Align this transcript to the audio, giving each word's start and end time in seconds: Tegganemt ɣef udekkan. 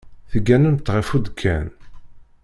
Tegganemt 0.31 0.91
ɣef 0.95 1.09
udekkan. 1.15 1.67